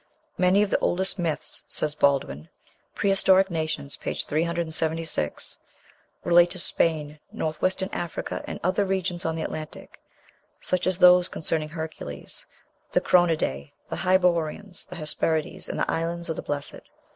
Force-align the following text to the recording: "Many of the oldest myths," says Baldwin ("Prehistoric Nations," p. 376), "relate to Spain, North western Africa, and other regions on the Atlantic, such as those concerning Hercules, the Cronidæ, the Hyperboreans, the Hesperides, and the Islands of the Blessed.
"Many 0.39 0.63
of 0.63 0.71
the 0.71 0.79
oldest 0.79 1.19
myths," 1.19 1.61
says 1.67 1.93
Baldwin 1.93 2.49
("Prehistoric 2.95 3.51
Nations," 3.51 3.97
p. 3.97 4.15
376), 4.15 5.59
"relate 6.23 6.49
to 6.49 6.57
Spain, 6.57 7.19
North 7.31 7.61
western 7.61 7.89
Africa, 7.93 8.43
and 8.47 8.59
other 8.63 8.83
regions 8.83 9.25
on 9.25 9.35
the 9.35 9.43
Atlantic, 9.43 9.99
such 10.59 10.87
as 10.87 10.97
those 10.97 11.29
concerning 11.29 11.69
Hercules, 11.69 12.47
the 12.93 12.99
Cronidæ, 12.99 13.73
the 13.91 13.97
Hyperboreans, 13.97 14.87
the 14.87 14.95
Hesperides, 14.95 15.69
and 15.69 15.77
the 15.79 15.91
Islands 15.91 16.29
of 16.29 16.35
the 16.35 16.41
Blessed. 16.41 16.81